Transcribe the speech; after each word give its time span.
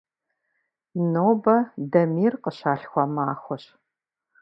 Нобэ 1.11 1.57
Дамир 1.91 2.33
къыщалъхуа 2.43 3.03
махуэщ. 3.13 3.63